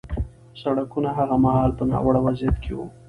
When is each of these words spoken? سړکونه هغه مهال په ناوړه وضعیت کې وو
سړکونه 0.61 1.09
هغه 1.17 1.35
مهال 1.45 1.71
په 1.77 1.83
ناوړه 1.91 2.19
وضعیت 2.25 2.55
کې 2.63 2.71
وو 2.75 2.85